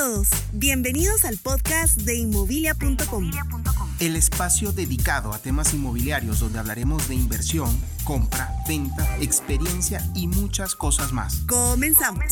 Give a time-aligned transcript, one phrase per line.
[0.00, 3.30] todos, bienvenidos al podcast de inmobilia.com.
[3.98, 7.68] El espacio dedicado a temas inmobiliarios donde hablaremos de inversión,
[8.04, 11.40] compra, venta, experiencia y muchas cosas más.
[11.46, 12.24] Comenzamos.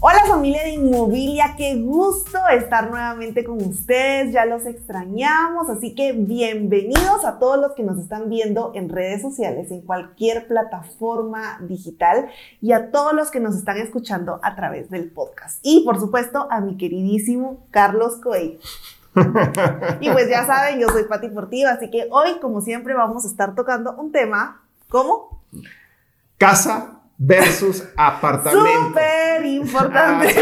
[0.00, 6.12] Hola familia de Inmobilia, qué gusto estar nuevamente con ustedes, ya los extrañamos, así que
[6.12, 12.28] bienvenidos a todos los que nos están viendo en redes sociales, en cualquier plataforma digital
[12.60, 15.60] y a todos los que nos están escuchando a través del podcast.
[15.62, 18.58] Y por supuesto a mi queridísimo Carlos Coelho.
[20.00, 23.28] y pues ya saben, yo soy Pati Portiva, así que hoy como siempre vamos a
[23.28, 25.40] estar tocando un tema, ¿cómo?
[26.36, 28.88] Casa versus apartamento.
[28.88, 30.34] Súper importante.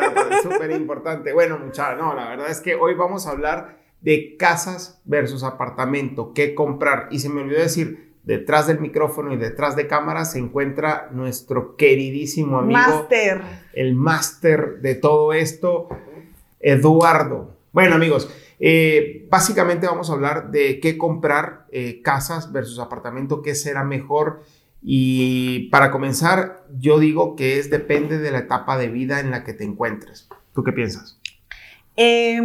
[0.00, 1.32] Ah, Súper importante.
[1.32, 6.32] Bueno, muchachos, no, la verdad es que hoy vamos a hablar de casas versus apartamento,
[6.34, 7.08] qué comprar.
[7.10, 11.76] Y se me olvidó decir, detrás del micrófono y detrás de cámara se encuentra nuestro
[11.76, 12.78] queridísimo amigo.
[12.78, 13.42] Máster.
[13.72, 15.88] El máster de todo esto,
[16.60, 17.56] Eduardo.
[17.72, 23.54] Bueno, amigos, eh, básicamente vamos a hablar de qué comprar, eh, casas versus apartamento, qué
[23.54, 24.42] será mejor.
[24.82, 29.44] Y para comenzar, yo digo que es depende de la etapa de vida en la
[29.44, 30.28] que te encuentres.
[30.54, 31.18] ¿Tú qué piensas?
[31.96, 32.40] Eh,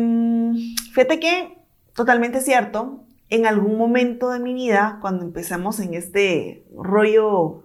[0.94, 1.58] fíjate que
[1.95, 3.04] totalmente cierto.
[3.30, 7.64] En algún momento de mi vida, cuando empezamos en este rollo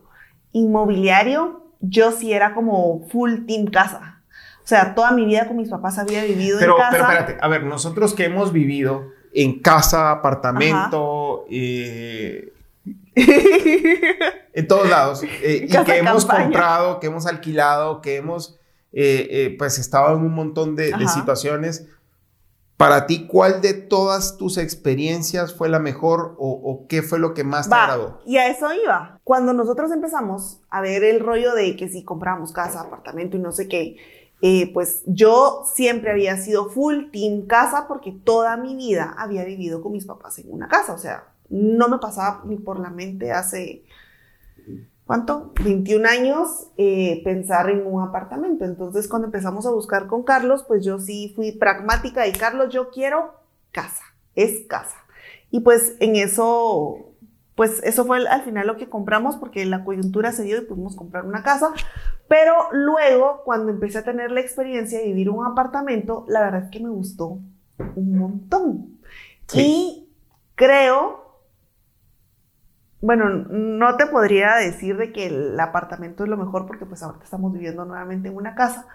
[0.53, 4.23] inmobiliario, yo sí era como full team casa.
[4.65, 6.91] O sea, toda mi vida con mis papás había vivido Pero, en casa.
[6.91, 12.53] pero espérate, a ver, nosotros que hemos vivido en casa, apartamento, eh,
[14.53, 16.45] en todos lados, eh, y que hemos campaña.
[16.45, 18.59] comprado, que hemos alquilado, que hemos
[18.93, 21.87] eh, eh, pues estado en un montón de, de situaciones.
[22.77, 27.35] Para ti, ¿cuál de todas tus experiencias fue la mejor o, o qué fue lo
[27.35, 28.21] que más te Va, agradó?
[28.25, 29.19] y a eso iba.
[29.25, 33.51] Cuando nosotros empezamos a ver el rollo de que si compramos casa, apartamento y no
[33.51, 33.97] sé qué,
[34.43, 39.83] eh, pues yo siempre había sido full team casa porque toda mi vida había vivido
[39.83, 40.93] con mis papás en una casa.
[40.93, 43.83] O sea, no me pasaba ni por la mente hace,
[45.07, 45.53] ¿cuánto?
[45.63, 48.65] 21 años eh, pensar en un apartamento.
[48.65, 52.91] Entonces, cuando empezamos a buscar con Carlos, pues yo sí fui pragmática y Carlos, yo
[52.91, 53.35] quiero
[53.71, 54.97] casa, es casa.
[55.51, 57.09] Y pues en eso
[57.59, 60.95] pues eso fue al final lo que compramos porque la coyuntura se dio y pudimos
[60.95, 61.73] comprar una casa.
[62.29, 66.71] Pero luego, cuando empecé a tener la experiencia de vivir un apartamento, la verdad es
[66.71, 67.41] que me gustó
[67.97, 69.01] un montón.
[69.49, 69.61] Sí.
[69.61, 70.09] Y
[70.55, 71.28] creo,
[73.01, 77.25] bueno, no te podría decir de que el apartamento es lo mejor porque pues ahorita
[77.25, 78.87] estamos viviendo nuevamente en una casa.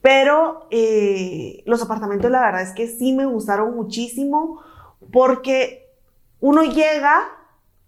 [0.00, 4.60] Pero eh, los apartamentos la verdad es que sí me gustaron muchísimo
[5.12, 5.88] porque
[6.40, 7.20] uno llega,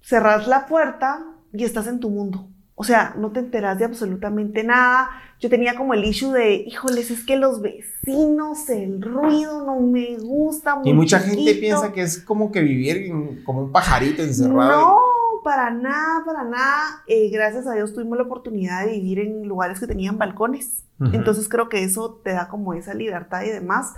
[0.00, 2.46] cerras la puerta y estás en tu mundo.
[2.74, 5.10] O sea, no te enteras de absolutamente nada.
[5.38, 10.16] Yo tenía como el issue de, híjoles, es que los vecinos, el ruido no me
[10.16, 10.76] gusta.
[10.76, 11.60] muy Y mucha gente chiquito".
[11.60, 14.80] piensa que es como que vivir en- como un pajarito encerrado.
[14.80, 14.99] No,
[15.44, 17.02] para nada, para nada.
[17.06, 20.84] Eh, gracias a Dios tuvimos la oportunidad de vivir en lugares que tenían balcones.
[21.00, 21.10] Ujú.
[21.14, 23.94] Entonces creo que eso te da como esa libertad y demás.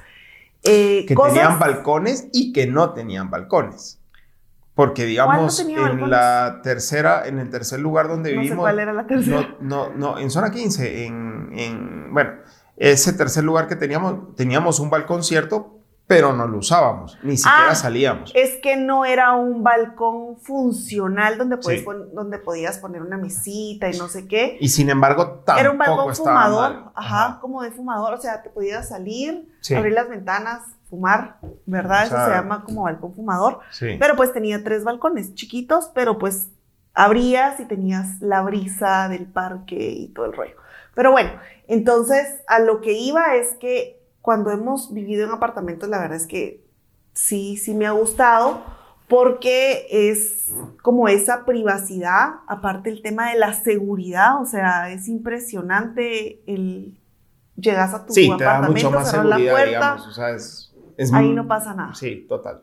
[0.64, 3.98] Eh, que cosas- tenían balcones y que no tenían balcones.
[4.75, 6.08] Porque digamos, tenía en balcones?
[6.08, 9.56] la tercera, en el tercer lugar donde No sé vivimos, cuál era la tercera.
[9.60, 12.31] no, no, no, en zona 15, en, en, bueno,
[12.78, 17.70] ese tercer lugar que teníamos, teníamos un balcón cierto, pero no lo usábamos, ni siquiera
[17.70, 18.32] Ah, salíamos.
[18.34, 21.86] Es que no era un balcón funcional donde, puedes Sí.
[21.86, 24.58] pon- donde podías poner una mesita y no sé qué.
[24.60, 26.92] Y sin embargo, tampoco Era un balcón fumador, mal.
[26.94, 29.74] ajá, como de fumador, o sea, te podías salir, Sí.
[29.74, 32.04] abrir las ventanas, fumar, ¿verdad?
[32.04, 33.60] O sea, Eso se llama como balcón fumador.
[33.70, 33.96] Sí.
[33.98, 36.48] Pero pues tenía tres balcones chiquitos, pero pues
[36.92, 40.56] abrías y tenías la brisa del parque y todo el rollo.
[40.94, 41.30] Pero bueno,
[41.69, 46.27] entonces a lo que iba es que cuando hemos vivido en apartamentos, la verdad es
[46.27, 46.65] que
[47.12, 48.62] sí, sí me ha gustado
[49.09, 50.50] porque es
[50.81, 56.99] como esa privacidad, aparte el tema de la seguridad, o sea, es impresionante el
[57.56, 60.06] llegas a tu Sí, te da apartamento, mucho más cerrar la puerta, digamos.
[60.06, 61.94] O sea, es, es ahí muy- no pasa nada.
[61.94, 62.62] Sí, total.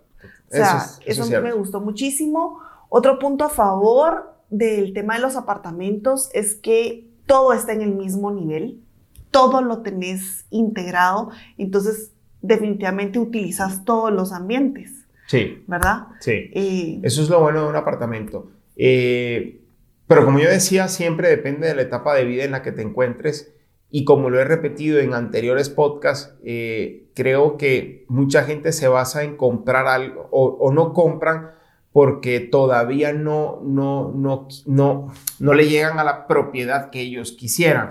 [0.49, 2.59] O sea, eso es, eso me gustó muchísimo.
[2.89, 7.93] Otro punto a favor del tema de los apartamentos es que todo está en el
[7.93, 8.83] mismo nivel,
[9.31, 12.11] todo lo tenés integrado, entonces
[12.41, 16.07] definitivamente utilizas todos los ambientes, Sí, ¿verdad?
[16.21, 16.49] sí.
[16.53, 18.49] Eh, Eso es lo bueno de un apartamento.
[18.75, 19.59] Eh,
[20.07, 22.81] pero como yo decía, siempre depende de la etapa de vida en la que te
[22.81, 23.53] encuentres.
[23.91, 29.23] Y como lo he repetido en anteriores podcasts, eh, creo que mucha gente se basa
[29.23, 31.51] en comprar algo o, o no compran
[31.91, 37.89] porque todavía no, no, no, no, no le llegan a la propiedad que ellos quisieran.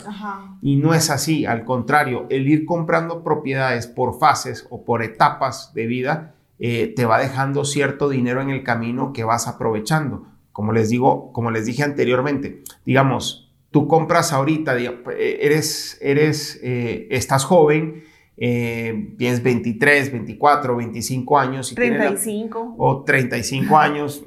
[0.63, 5.73] Y no es así, al contrario, el ir comprando propiedades por fases o por etapas
[5.75, 10.27] de vida eh, te va dejando cierto dinero en el camino que vas aprovechando.
[10.53, 17.09] Como les digo, como les dije anteriormente, digamos, tú compras ahorita, eh, eres, eres, eh,
[17.11, 18.05] estás joven,
[18.39, 21.73] tienes 23, 24, 25 años.
[21.73, 22.75] Y 35.
[22.79, 24.25] o 35 años.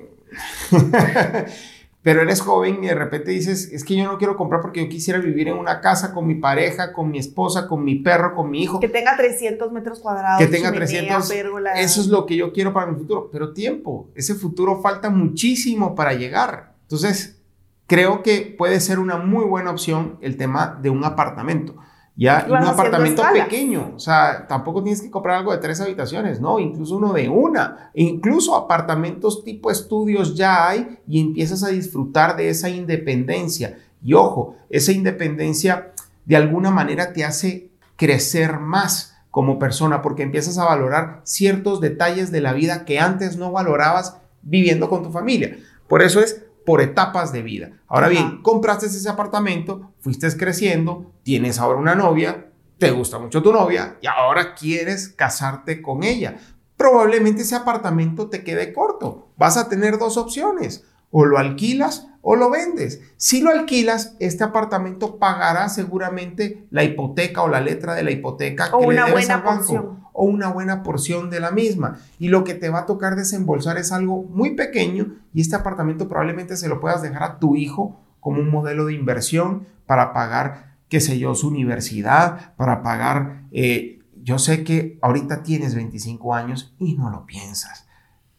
[2.04, 4.90] pero eres joven y de repente dices, es que yo no quiero comprar porque yo
[4.90, 8.50] quisiera vivir en una casa con mi pareja, con mi esposa, con mi perro, con
[8.50, 8.80] mi hijo.
[8.80, 10.40] Que tenga 300 metros cuadrados.
[10.40, 11.32] Que tenga 300.
[11.76, 13.30] Eso es lo que yo quiero para mi futuro.
[13.32, 16.74] Pero tiempo, ese futuro falta muchísimo para llegar.
[16.84, 17.40] Entonces,
[17.86, 21.76] creo que puede ser una muy buena opción el tema de un apartamento.
[22.22, 26.60] Ya, un apartamento pequeño, o sea, tampoco tienes que comprar algo de tres habitaciones, no,
[26.60, 32.50] incluso uno de una, incluso apartamentos tipo estudios ya hay y empiezas a disfrutar de
[32.50, 33.80] esa independencia.
[34.04, 35.94] Y ojo, esa independencia
[36.26, 42.32] de alguna manera te hace crecer más como persona porque empiezas a valorar ciertos detalles
[42.32, 45.58] de la vida que antes no valorabas viviendo con tu familia.
[45.88, 47.72] Por eso es por etapas de vida.
[47.88, 53.52] Ahora bien, compraste ese apartamento, fuiste creciendo, tienes ahora una novia, te gusta mucho tu
[53.52, 56.38] novia y ahora quieres casarte con ella.
[56.78, 59.30] Probablemente ese apartamento te quede corto.
[59.38, 60.84] Vas a tener dos opciones.
[61.12, 63.02] O lo alquilas o lo vendes.
[63.18, 68.70] Si lo alquilas, este apartamento pagará seguramente la hipoteca o la letra de la hipoteca
[68.76, 72.00] o una buena porción o una buena porción de la misma.
[72.20, 76.08] Y lo que te va a tocar desembolsar es algo muy pequeño y este apartamento
[76.08, 80.76] probablemente se lo puedas dejar a tu hijo como un modelo de inversión para pagar,
[80.90, 86.76] qué sé yo, su universidad, para pagar, eh, yo sé que ahorita tienes 25 años
[86.78, 87.88] y no lo piensas.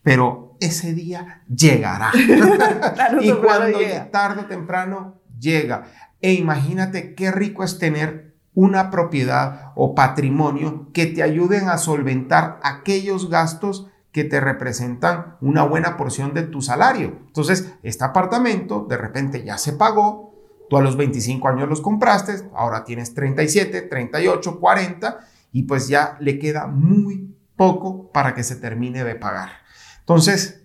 [0.02, 2.10] Pero ese día llegará.
[3.20, 3.78] y cuando
[4.10, 5.84] tarde o temprano llega.
[6.20, 12.60] E imagínate qué rico es tener una propiedad o patrimonio que te ayuden a solventar
[12.62, 17.18] aquellos gastos que te representan una buena porción de tu salario.
[17.26, 20.34] Entonces, este apartamento de repente ya se pagó,
[20.68, 25.18] tú a los 25 años los compraste, ahora tienes 37, 38, 40
[25.52, 29.61] y pues ya le queda muy poco para que se termine de pagar.
[30.02, 30.62] Entonces,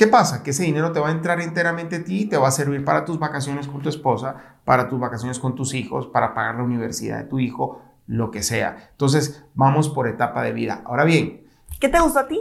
[0.00, 0.42] ¿Qué pasa?
[0.42, 2.86] Que ese dinero te va a entrar enteramente a ti y te va a servir
[2.86, 6.62] para tus vacaciones con tu esposa, para tus vacaciones con tus hijos, para pagar la
[6.62, 8.92] universidad de tu hijo, lo que sea.
[8.92, 10.80] Entonces, vamos por etapa de vida.
[10.86, 11.46] Ahora bien.
[11.78, 12.40] ¿Qué te gusta a ti?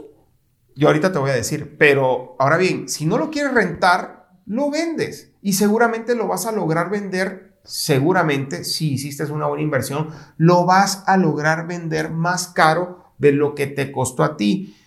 [0.73, 4.71] Yo ahorita te voy a decir, pero ahora bien, si no lo quieres rentar, lo
[4.71, 10.65] vendes y seguramente lo vas a lograr vender, seguramente, si hiciste una buena inversión, lo
[10.65, 14.77] vas a lograr vender más caro de lo que te costó a ti.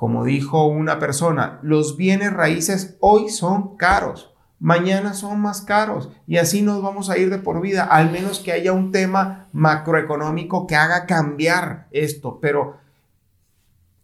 [0.00, 6.38] Como dijo una persona, los bienes raíces hoy son caros, mañana son más caros y
[6.38, 10.66] así nos vamos a ir de por vida, al menos que haya un tema macroeconómico
[10.66, 12.78] que haga cambiar esto, pero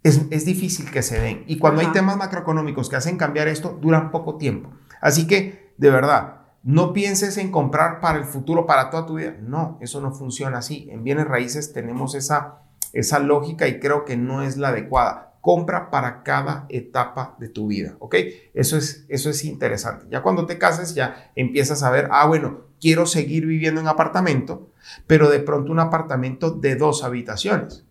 [0.02, 1.44] es, difícil que se den.
[1.46, 4.68] Y cuando hay temas macroeconómicos que hacen cambiar esto, duran poco tiempo.
[5.00, 9.34] Así que, de verdad, no pienses en comprar para el futuro, para toda tu vida.
[9.40, 10.90] No, eso no funciona así.
[10.90, 12.58] En bienes raíces tenemos esa,
[12.92, 17.68] esa lógica y creo que no es la adecuada compra para cada etapa de tu
[17.68, 18.16] vida, ¿ok?
[18.52, 20.06] Eso es, eso es interesante.
[20.10, 24.72] Ya cuando te cases ya empiezas a ver, ah, bueno, quiero seguir viviendo en apartamento,
[25.06, 27.84] pero de pronto un apartamento de dos habitaciones.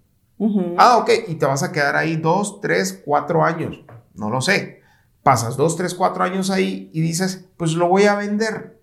[0.77, 4.81] Ah, ok, y te vas a quedar ahí dos, tres, cuatro años, no lo sé.
[5.23, 8.81] Pasas dos, tres, cuatro años ahí y dices, pues lo voy a vender.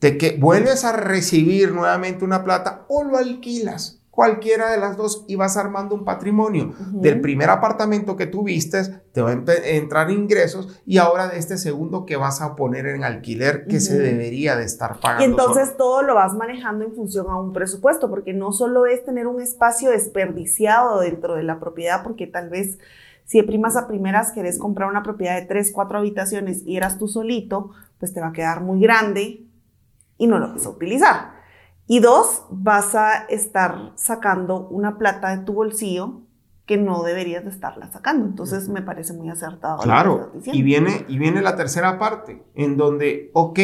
[0.00, 5.24] De que vuelves a recibir nuevamente una plata o lo alquilas cualquiera de las dos
[5.26, 6.74] y vas armando un patrimonio.
[6.92, 12.04] Del primer apartamento que tuviste, te van a entrar ingresos y ahora de este segundo
[12.04, 15.24] que vas a poner en alquiler que se debería de estar pagando.
[15.24, 19.02] Y entonces todo lo vas manejando en función a un presupuesto, porque no solo es
[19.02, 22.78] tener un espacio desperdiciado dentro de la propiedad, porque tal vez
[23.24, 26.98] si de primas a primeras querés comprar una propiedad de tres, cuatro habitaciones y eras
[26.98, 29.46] tú solito, pues te va a quedar muy grande
[30.18, 31.41] y no lo vas a utilizar.
[31.86, 36.22] Y dos, vas a estar sacando una plata de tu bolsillo
[36.66, 38.26] que no deberías de estarla sacando.
[38.26, 39.82] Entonces me parece muy acertado.
[39.82, 43.58] Claro, y viene, y viene la tercera parte, en donde, ok,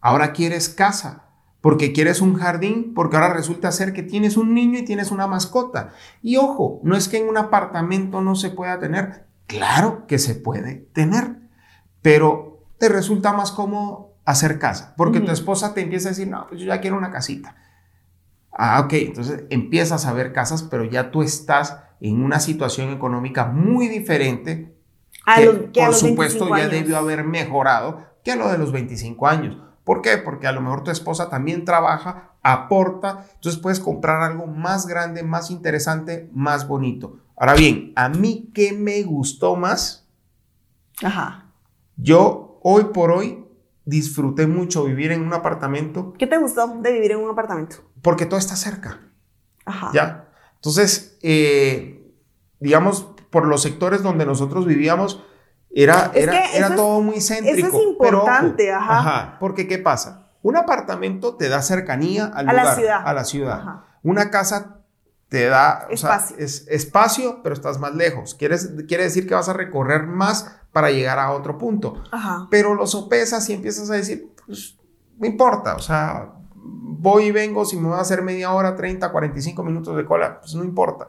[0.00, 1.26] ahora quieres casa,
[1.60, 5.26] porque quieres un jardín, porque ahora resulta ser que tienes un niño y tienes una
[5.26, 5.90] mascota.
[6.22, 10.34] Y ojo, no es que en un apartamento no se pueda tener, claro que se
[10.34, 11.36] puede tener,
[12.02, 16.46] pero te resulta más cómodo hacer casa, porque tu esposa te empieza a decir, no,
[16.48, 17.56] pues yo ya quiero una casita.
[18.52, 23.46] Ah, ok, entonces empiezas a ver casas, pero ya tú estás en una situación económica
[23.46, 24.74] muy diferente
[25.26, 26.70] A que, los- que a por los supuesto 25 ya años.
[26.72, 29.56] debió haber mejorado que a lo de los 25 años.
[29.84, 30.18] ¿Por qué?
[30.18, 35.22] Porque a lo mejor tu esposa también trabaja, aporta, entonces puedes comprar algo más grande,
[35.22, 37.18] más interesante, más bonito.
[37.36, 40.06] Ahora bien, a mí, ¿qué me gustó más?
[41.02, 41.46] Ajá.
[41.96, 43.44] Yo hoy por hoy
[43.84, 47.76] disfruté mucho vivir en un apartamento ¿Qué te gustó de vivir en un apartamento?
[48.02, 49.00] porque todo está cerca.
[49.66, 49.90] Ajá.
[49.92, 50.28] ¿Ya?
[50.56, 52.12] Entonces, eh,
[52.60, 55.22] digamos, por los sectores donde nosotros vivíamos,
[55.72, 57.68] era, Es era, era es- todo muy céntrico.
[57.68, 59.36] eso es importante, pero, ajá.
[59.38, 60.28] Porque, ¿qué pasa?
[60.42, 63.02] Un apartamento te da cercanía al A la ciudad.
[63.04, 63.60] a la ciudad.
[63.60, 63.84] Ajá.
[64.02, 64.78] Una casa
[65.28, 66.36] te da o sea, Espacio.
[66.38, 68.34] es espacio, pero estás más lejos.
[68.34, 72.02] Quieres, quiere decir que vas a recorrer más para llegar a otro punto.
[72.10, 72.46] Ajá.
[72.50, 74.76] Pero lo sopesas y empiezas a decir, pues,
[75.18, 79.10] no importa, o sea, voy y vengo, si me va a hacer media hora, 30,
[79.10, 81.08] 45 minutos de cola, pues no importa.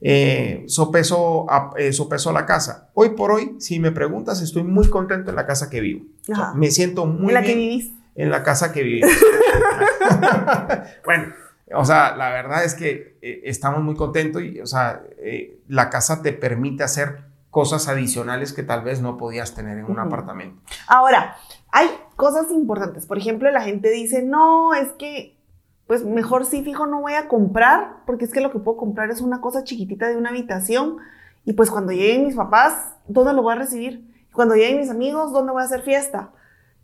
[0.00, 2.88] Eh, sopeso, a- eh, sopeso la casa.
[2.94, 6.04] Hoy por hoy, si me preguntas, estoy muy contento en la casa que vivo.
[6.22, 6.54] O sea, Ajá.
[6.54, 7.92] me siento muy en la que vivís.
[8.14, 9.08] en la casa que vivo.
[11.04, 11.32] bueno,
[11.74, 15.90] o sea, la verdad es que eh, estamos muy contentos y, o sea, eh, la
[15.90, 20.60] casa te permite hacer cosas adicionales que tal vez no podías tener en un apartamento.
[20.86, 21.36] Ahora,
[21.70, 23.06] hay cosas importantes.
[23.06, 25.38] Por ejemplo, la gente dice, no, es que,
[25.86, 29.10] pues mejor sí, fijo, no voy a comprar, porque es que lo que puedo comprar
[29.10, 30.98] es una cosa chiquitita de una habitación.
[31.44, 34.06] Y pues cuando lleguen mis papás, ¿dónde lo voy a recibir?
[34.32, 36.30] Cuando lleguen mis amigos, ¿dónde voy a hacer fiesta?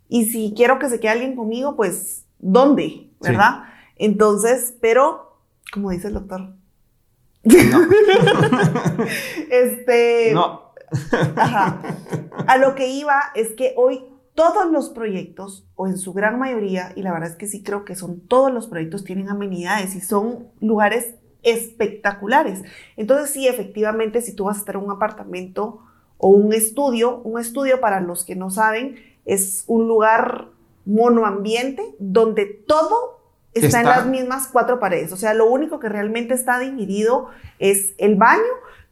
[0.09, 3.11] Y si quiero que se quede alguien conmigo, pues, ¿dónde?
[3.21, 3.63] ¿Verdad?
[3.95, 5.39] Entonces, pero,
[5.71, 6.55] como dice el doctor,
[7.43, 7.79] No.
[10.35, 10.73] no.
[11.35, 11.81] Ajá.
[12.47, 16.91] A lo que iba es que hoy todos los proyectos, o en su gran mayoría,
[16.95, 20.01] y la verdad es que sí creo que son todos los proyectos, tienen amenidades y
[20.01, 22.63] son lugares espectaculares.
[22.97, 25.79] Entonces sí, efectivamente, si tú vas a estar en un apartamento
[26.17, 30.49] o un estudio, un estudio para los que no saben, es un lugar
[30.85, 33.21] monoambiente donde todo
[33.53, 35.11] está, en las mismas cuatro paredes.
[35.11, 38.41] O sea, lo único que realmente está dividido es el baño,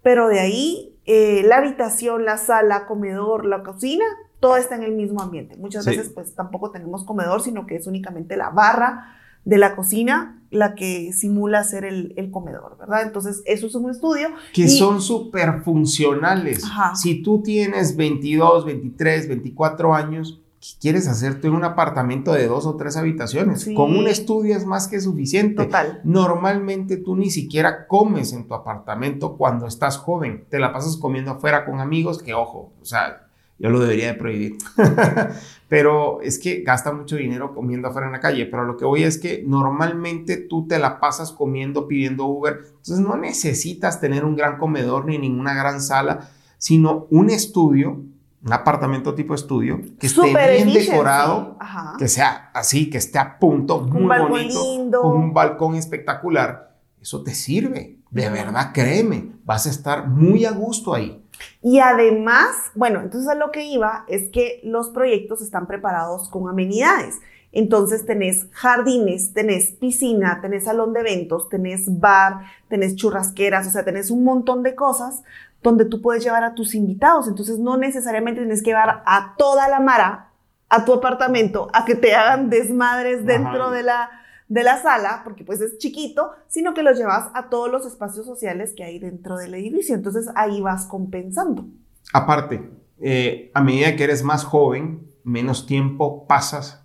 [0.02, 4.06] pero de ahí eh, la habitación, la sala, comedor, la cocina,
[4.40, 5.56] todo está en el mismo ambiente.
[5.58, 5.92] Muchas Sí.
[5.92, 10.76] veces pues tampoco tenemos comedor, sino que es únicamente la barra de la cocina la
[10.76, 13.02] que simula ser el, el comedor, ¿verdad?
[13.02, 14.30] Entonces, eso es un estudio.
[14.54, 16.64] Que Y- son súper funcionales.
[16.64, 16.96] Ajá.
[16.96, 20.43] Si tú tienes 22, 23, 24 años,
[20.80, 23.62] quieres hacerte un apartamento de dos o tres habitaciones.
[23.62, 23.74] Sí.
[23.74, 25.66] Con un estudio es más que suficiente.
[25.66, 26.02] Total.
[26.04, 30.46] Normalmente tú ni siquiera comes en tu apartamento cuando estás joven.
[30.50, 33.28] Te la pasas comiendo afuera con amigos, que ojo, o sea,
[33.60, 34.58] yo lo debería de prohibir.
[35.70, 38.46] pero es que gasta mucho dinero comiendo afuera en la calle.
[38.46, 42.62] Pero lo que voy es que normalmente tú te la pasas comiendo, pidiendo Uber.
[42.66, 48.02] Entonces no necesitas tener un gran comedor ni ninguna gran sala, sino un estudio,
[48.46, 51.96] un apartamento tipo estudio, que esté Súper bien decorado, Ajá.
[51.98, 55.02] que sea así, que esté a punto, muy balcón bonito, lindo.
[55.02, 56.76] con un balcón espectacular.
[57.02, 61.22] Eso te sirve, de verdad, créeme, vas a estar muy a gusto ahí.
[61.62, 66.48] Y además, bueno, entonces a lo que iba es que los proyectos están preparados con
[66.48, 67.20] amenidades.
[67.52, 73.86] Entonces tenés jardines, tenés piscina, tenés salón de eventos, tenés bar, tenés churrasqueras, o sea,
[73.86, 75.24] tenés un montón de cosas
[75.64, 77.28] donde tú puedes llevar a tus invitados.
[77.28, 80.30] Entonces no necesariamente tienes que llevar a toda la mara
[80.70, 83.72] a tu apartamento a que te hagan desmadres dentro Ajá.
[83.72, 84.10] de la,
[84.48, 88.26] de la sala, porque pues es chiquito, sino que los llevas a todos los espacios
[88.26, 89.94] sociales que hay dentro del edificio.
[89.96, 91.66] Entonces ahí vas compensando.
[92.12, 96.84] Aparte, eh, a medida que eres más joven, menos tiempo pasas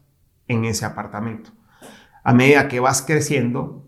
[0.48, 1.50] en ese apartamento.
[2.22, 3.87] A medida que vas creciendo,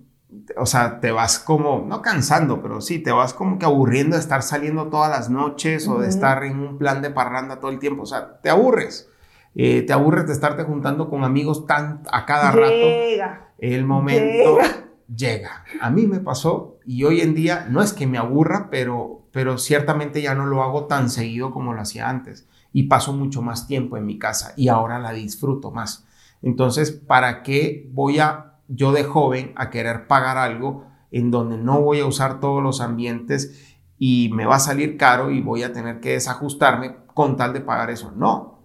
[0.57, 4.21] o sea, te vas como, no cansando, pero sí, te vas como que aburriendo de
[4.21, 7.79] estar saliendo todas las noches o de estar en un plan de parranda todo el
[7.79, 8.03] tiempo.
[8.03, 9.09] O sea, te aburres.
[9.55, 12.71] Eh, te aburres de estarte juntando con amigos tan a cada rato.
[12.71, 13.49] Llega.
[13.59, 14.85] El momento Llega.
[15.15, 15.65] llega.
[15.81, 19.59] A mí me pasó y hoy en día no es que me aburra, pero, pero
[19.59, 23.67] ciertamente ya no lo hago tan seguido como lo hacía antes y paso mucho más
[23.67, 26.07] tiempo en mi casa y ahora la disfruto más.
[26.43, 31.81] Entonces, ¿para qué voy a yo de joven a querer pagar algo en donde no
[31.81, 35.73] voy a usar todos los ambientes y me va a salir caro y voy a
[35.73, 38.13] tener que desajustarme con tal de pagar eso?
[38.17, 38.61] No.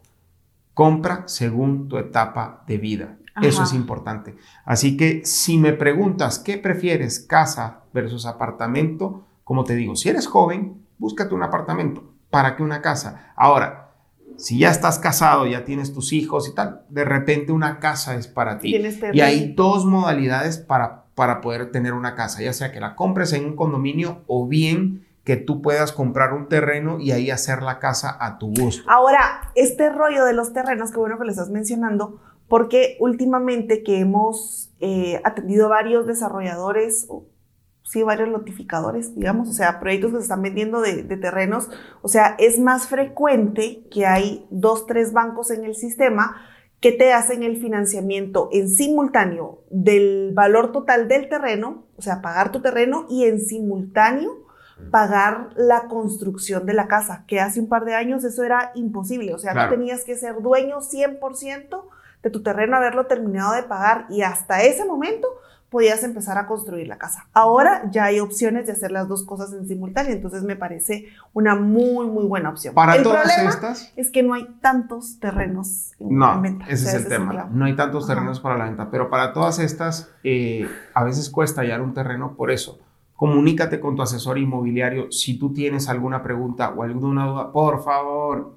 [0.74, 3.18] Compra según tu etapa de vida.
[3.42, 4.38] Eso es importante.
[4.64, 10.28] Así que si me preguntas qué prefieres, casa versus apartamento, como te digo, si eres
[10.28, 12.04] joven, búscate un apartamento.
[12.30, 13.34] ¿Para qué una casa?
[13.36, 13.85] Ahora,
[14.38, 18.28] si ya estás casado, ya tienes tus hijos y tal, de repente una casa es
[18.28, 18.76] para ti.
[19.14, 23.34] Y hay dos modalidades para, para poder tener una casa, ya sea que la compres
[23.34, 27.80] en un condominio o bien que tú puedas comprar un terreno y ahí hacer la
[27.80, 28.90] casa a tu gusto.
[28.90, 34.00] Ahora, este rollo de los terrenos, qué bueno que lo estás mencionando, porque últimamente que
[34.00, 37.08] hemos eh, atendido varios desarrolladores,
[37.86, 41.70] sí, varios notificadores, digamos, o sea, proyectos que se están vendiendo de, de, terrenos,
[42.02, 46.36] o sea, es más frecuente que hay dos, tres bancos en el sistema
[46.82, 52.52] que te hacen el financiamiento en simultáneo del valor total del terreno, o sea, pagar
[52.52, 54.46] tu terreno y en simultáneo
[54.92, 59.34] pagar la construcción de la casa, que hace un par de años eso era imposible,
[59.34, 59.70] o sea, claro.
[59.70, 61.84] tú tenías que ser dueño 100%
[62.24, 65.28] de tu terreno, haberlo terminado de pagar y hasta ese momento
[65.76, 67.28] podías empezar a construir la casa.
[67.34, 71.54] Ahora ya hay opciones de hacer las dos cosas en simultáneo, entonces me parece una
[71.54, 72.74] muy, muy buena opción.
[72.74, 76.66] Para el todas problema estas, es que no hay tantos terrenos en, no, en venta.
[76.70, 77.32] ese O sea, es el tema.
[77.34, 77.50] claro.
[77.52, 78.14] No hay tantos Ajá.
[78.14, 82.38] terrenos para la venta, pero para todas estas, eh, a veces cuesta hallar un terreno
[82.38, 82.80] por eso.
[83.18, 88.56] Comunícate con tu asesor inmobiliario si tú tienes alguna pregunta o alguna duda, por favor.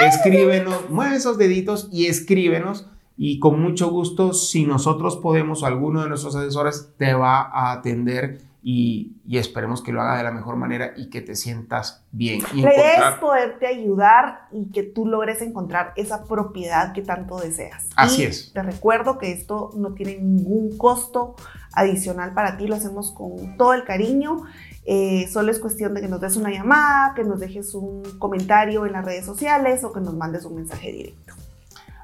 [0.00, 6.02] Escríbenos, mueve esos deditos y escríbenos y con mucho gusto, si nosotros podemos o alguno
[6.02, 10.30] de nuestros asesores te va a atender y, y esperemos que lo haga de la
[10.30, 12.42] mejor manera y que te sientas bien.
[12.54, 17.38] Y La idea es poderte ayudar y que tú logres encontrar esa propiedad que tanto
[17.38, 17.88] deseas.
[17.96, 18.52] Así Y es.
[18.52, 21.34] Te recuerdo que esto no tiene ningún costo
[21.74, 24.42] adicional para ti, lo hacemos con todo el cariño.
[24.84, 28.86] Eh, solo es cuestión de que nos des una llamada, que nos dejes un comentario
[28.86, 31.34] en las redes sociales o que nos mandes un mensaje directo.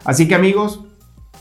[0.05, 0.85] Así que amigos,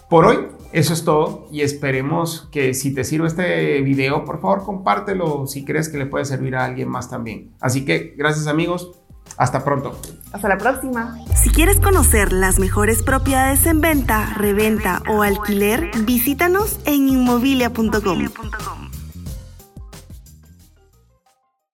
[0.10, 4.64] por hoy eso es todo y esperemos que si te sirve este video, por favor
[4.64, 7.54] compártelo si crees que le puede servir a alguien más también.
[7.60, 8.92] Así que gracias amigos,
[9.38, 9.98] hasta pronto.
[10.32, 11.18] Hasta la próxima.
[11.36, 18.87] Si quieres conocer las mejores propiedades en venta, reventa o alquiler, visítanos en inmobilia.com.